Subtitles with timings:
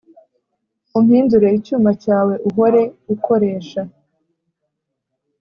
[0.97, 2.81] Umpindure icyuma cyawe uhore
[3.13, 3.81] ukoresha